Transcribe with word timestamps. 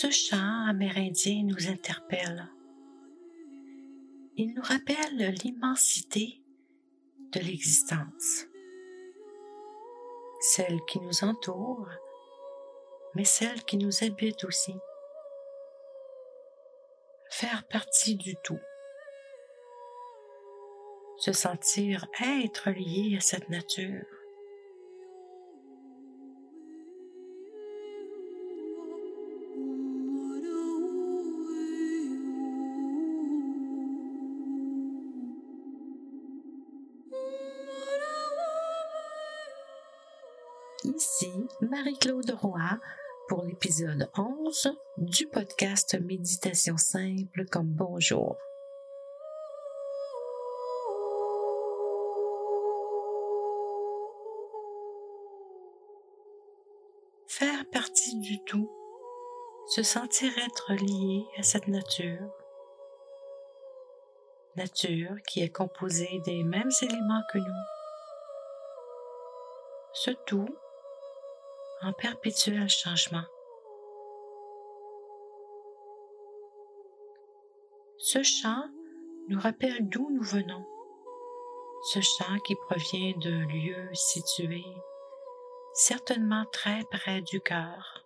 Ce 0.00 0.10
chant 0.10 0.66
amérindien 0.66 1.42
nous 1.44 1.68
interpelle. 1.68 2.48
Il 4.34 4.54
nous 4.54 4.62
rappelle 4.62 5.34
l'immensité 5.44 6.40
de 7.32 7.40
l'existence, 7.40 8.46
celle 10.40 10.80
qui 10.88 11.00
nous 11.00 11.22
entoure, 11.22 11.86
mais 13.14 13.26
celle 13.26 13.62
qui 13.64 13.76
nous 13.76 14.02
habite 14.02 14.42
aussi. 14.44 14.74
Faire 17.28 17.68
partie 17.68 18.16
du 18.16 18.36
tout, 18.42 18.60
se 21.18 21.32
sentir 21.32 22.06
être 22.22 22.70
lié 22.70 23.18
à 23.18 23.20
cette 23.20 23.50
nature. 23.50 24.19
Ici 40.96 41.32
Marie-Claude 41.60 42.30
Roy 42.40 42.80
pour 43.28 43.44
l'épisode 43.44 44.10
11 44.16 44.72
du 44.96 45.28
podcast 45.28 45.96
Méditation 46.00 46.76
simple 46.76 47.44
comme 47.50 47.68
bonjour. 47.68 48.36
Faire 57.28 57.64
partie 57.70 58.18
du 58.18 58.42
tout, 58.44 58.68
se 59.68 59.84
sentir 59.84 60.32
être 60.38 60.72
lié 60.72 61.24
à 61.38 61.44
cette 61.44 61.68
nature, 61.68 62.32
nature 64.56 65.16
qui 65.28 65.42
est 65.42 65.50
composée 65.50 66.20
des 66.24 66.42
mêmes 66.42 66.70
éléments 66.82 67.22
que 67.32 67.38
nous. 67.38 67.64
Ce 69.92 70.10
tout 70.26 70.48
en 71.82 71.92
perpétuel 71.92 72.68
changement. 72.68 73.24
Ce 77.98 78.22
chant 78.22 78.64
nous 79.28 79.38
rappelle 79.38 79.88
d'où 79.88 80.10
nous 80.10 80.22
venons. 80.22 80.66
Ce 81.92 82.00
chant 82.00 82.38
qui 82.44 82.54
provient 82.68 83.16
d'un 83.18 83.46
lieu 83.46 83.88
situé 83.94 84.64
certainement 85.72 86.44
très 86.52 86.82
près 86.90 87.22
du 87.22 87.40
cœur. 87.40 88.04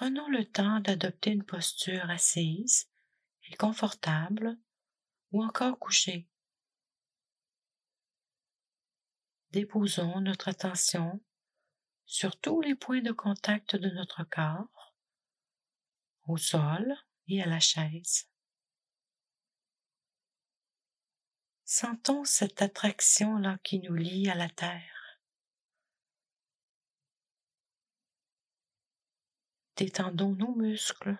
Prenons 0.00 0.28
le 0.28 0.44
temps 0.44 0.78
d'adopter 0.78 1.32
une 1.32 1.42
posture 1.42 2.08
assise 2.08 2.88
et 3.50 3.56
confortable 3.56 4.56
ou 5.32 5.42
encore 5.42 5.76
couchée. 5.76 6.28
Déposons 9.50 10.20
notre 10.20 10.46
attention 10.46 11.20
sur 12.06 12.38
tous 12.38 12.60
les 12.60 12.76
points 12.76 13.02
de 13.02 13.10
contact 13.10 13.74
de 13.74 13.90
notre 13.90 14.22
corps, 14.22 14.94
au 16.28 16.36
sol 16.36 16.94
et 17.26 17.42
à 17.42 17.46
la 17.46 17.58
chaise. 17.58 18.30
Sentons 21.64 22.22
cette 22.22 22.62
attraction-là 22.62 23.58
qui 23.64 23.80
nous 23.80 23.94
lie 23.94 24.30
à 24.30 24.36
la 24.36 24.48
terre. 24.48 24.97
Détendons 29.78 30.34
nos 30.34 30.56
muscles. 30.56 31.16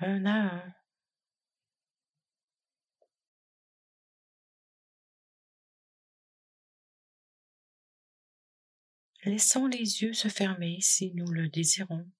Un 0.00 0.26
à 0.26 0.32
un. 0.32 0.74
Laissons 9.24 9.66
les 9.68 10.02
yeux 10.02 10.12
se 10.12 10.26
fermer 10.26 10.80
si 10.80 11.12
nous 11.14 11.30
le 11.30 11.48
désirons. 11.48 12.10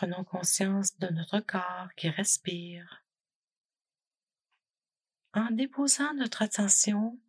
Prenons 0.00 0.24
conscience 0.24 0.98
de 0.98 1.08
notre 1.08 1.40
corps 1.40 1.90
qui 1.94 2.08
respire. 2.08 3.04
En 5.34 5.50
déposant 5.50 6.14
notre 6.14 6.40
attention 6.40 7.20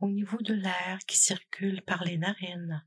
au 0.00 0.08
niveau 0.08 0.36
de 0.42 0.52
l'air 0.52 0.98
qui 1.06 1.16
circule 1.16 1.80
par 1.80 2.04
les 2.04 2.18
narines. 2.18 2.84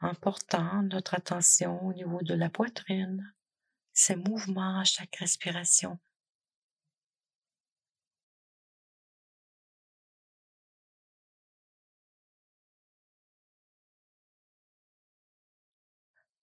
En 0.00 0.14
portant 0.14 0.82
notre 0.82 1.14
attention 1.14 1.82
au 1.84 1.92
niveau 1.92 2.22
de 2.22 2.34
la 2.34 2.48
poitrine, 2.48 3.32
ses 3.92 4.16
mouvements 4.16 4.78
à 4.78 4.84
chaque 4.84 5.16
respiration. 5.16 5.98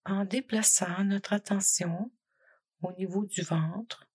En 0.07 0.25
déplaçant 0.25 1.05
notre 1.05 1.33
attention 1.33 2.13
au 2.83 2.93
niveau 2.93 3.25
du 3.25 3.41
ventre, 3.41 4.07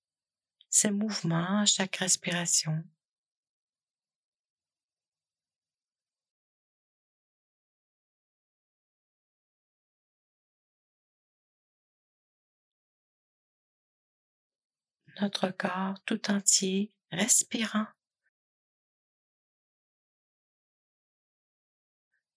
ses 0.70 0.92
mouvements 0.92 1.62
à 1.62 1.66
chaque 1.66 1.96
respiration. 1.96 2.84
Notre 15.22 15.50
corps 15.50 16.00
tout 16.06 16.32
entier 16.32 16.94
respirant, 17.12 17.88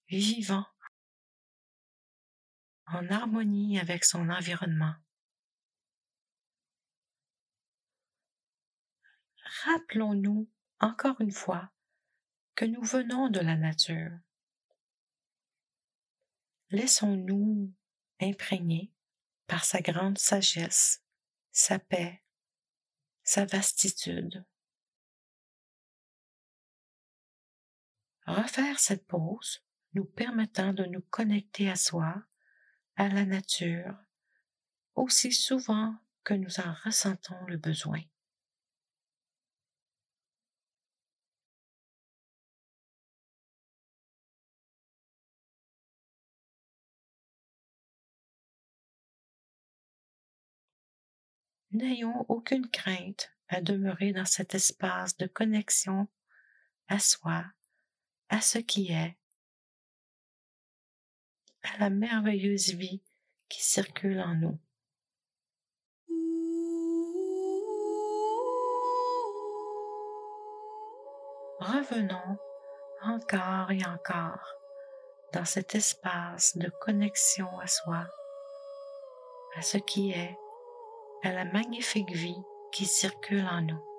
vivant, 0.08 0.66
en 2.86 3.08
harmonie 3.08 3.78
avec 3.78 4.04
son 4.04 4.28
environnement. 4.28 4.94
Rappelons-nous 9.64 10.50
encore 10.80 11.20
une 11.20 11.30
fois 11.30 11.70
que 12.54 12.64
nous 12.64 12.82
venons 12.82 13.28
de 13.28 13.40
la 13.40 13.56
nature. 13.56 14.18
Laissons-nous 16.70 17.72
imprégner 18.20 18.92
par 19.46 19.64
sa 19.64 19.80
grande 19.80 20.18
sagesse, 20.18 21.02
sa 21.50 21.78
paix, 21.78 22.21
sa 23.22 23.44
vastitude. 23.44 24.44
Refaire 28.26 28.78
cette 28.78 29.06
pause 29.06 29.62
nous 29.94 30.04
permettant 30.04 30.72
de 30.72 30.84
nous 30.84 31.02
connecter 31.02 31.68
à 31.68 31.76
soi, 31.76 32.22
à 32.96 33.08
la 33.08 33.24
nature, 33.24 33.96
aussi 34.94 35.32
souvent 35.32 35.94
que 36.24 36.34
nous 36.34 36.60
en 36.60 36.74
ressentons 36.84 37.44
le 37.46 37.56
besoin. 37.56 38.00
N'ayons 51.72 52.26
aucune 52.28 52.68
crainte 52.68 53.32
à 53.48 53.62
demeurer 53.62 54.12
dans 54.12 54.26
cet 54.26 54.54
espace 54.54 55.16
de 55.16 55.26
connexion 55.26 56.06
à 56.88 56.98
soi, 56.98 57.46
à 58.28 58.42
ce 58.42 58.58
qui 58.58 58.92
est, 58.92 59.16
à 61.62 61.78
la 61.78 61.88
merveilleuse 61.88 62.74
vie 62.74 63.00
qui 63.48 63.62
circule 63.62 64.20
en 64.20 64.34
nous. 64.34 64.58
Revenons 71.60 72.38
encore 73.02 73.70
et 73.70 73.86
encore 73.86 74.46
dans 75.32 75.46
cet 75.46 75.74
espace 75.74 76.54
de 76.58 76.68
connexion 76.82 77.58
à 77.60 77.66
soi, 77.66 78.06
à 79.56 79.62
ce 79.62 79.78
qui 79.78 80.10
est, 80.10 80.36
à 81.22 81.32
la 81.32 81.44
magnifique 81.44 82.12
vie 82.12 82.42
qui 82.72 82.84
circule 82.84 83.46
en 83.50 83.62
nous. 83.62 83.91